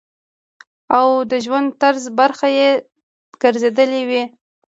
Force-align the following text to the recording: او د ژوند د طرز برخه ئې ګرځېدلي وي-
او 0.97 1.07
د 1.31 1.33
ژوند 1.45 1.67
د 1.73 1.77
طرز 1.81 2.03
برخه 2.19 2.47
ئې 2.57 2.69
ګرځېدلي 3.41 4.01
وي- 4.09 4.23